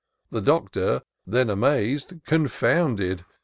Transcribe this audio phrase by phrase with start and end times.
[0.31, 3.23] The Doctor then, amaz'd— confounded.